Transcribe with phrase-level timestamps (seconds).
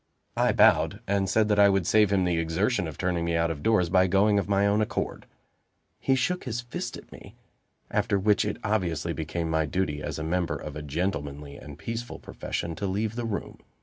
[0.35, 3.51] I bowed, and said that I would save him the exertion of turning me out
[3.51, 5.27] of doors, by going of my own accord.
[5.99, 7.35] He shook his fist at me;
[7.91, 12.17] after which it obviously became my duty, as a member of a gentlemanly and peaceful
[12.17, 13.59] profession, to leave the room.